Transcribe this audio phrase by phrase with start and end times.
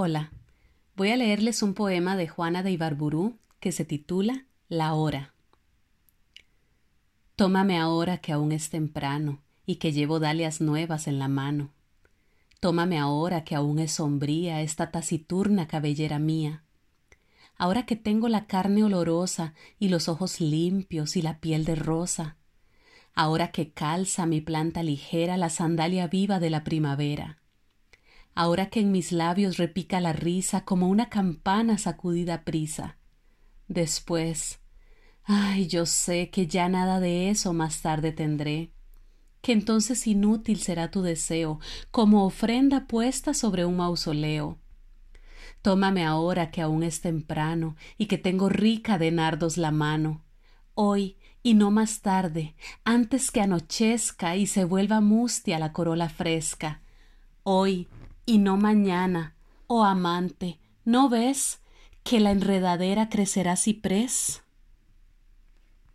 [0.00, 0.30] Hola,
[0.94, 5.34] voy a leerles un poema de Juana de Ibarburú que se titula La hora.
[7.34, 11.72] Tómame ahora que aún es temprano y que llevo dalias nuevas en la mano.
[12.60, 16.62] Tómame ahora que aún es sombría esta taciturna cabellera mía.
[17.56, 22.36] Ahora que tengo la carne olorosa y los ojos limpios y la piel de rosa.
[23.14, 27.38] Ahora que calza mi planta ligera la sandalia viva de la primavera
[28.34, 32.96] ahora que en mis labios repica la risa como una campana sacudida prisa.
[33.68, 34.60] Después,
[35.24, 38.72] ay, yo sé que ya nada de eso más tarde tendré,
[39.40, 41.60] que entonces inútil será tu deseo,
[41.90, 44.58] como ofrenda puesta sobre un mausoleo.
[45.62, 50.24] Tómame ahora que aún es temprano y que tengo rica de nardos la mano.
[50.74, 56.82] Hoy y no más tarde, antes que anochezca y se vuelva mustia la corola fresca.
[57.42, 57.88] Hoy
[58.28, 59.34] y no mañana,
[59.68, 61.62] oh amante, ¿no ves
[62.02, 64.42] que la enredadera crecerá ciprés?